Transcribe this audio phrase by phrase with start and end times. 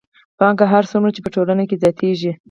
[0.37, 2.31] پانګه هر څومره چې په ټولنه کې زیاتېږي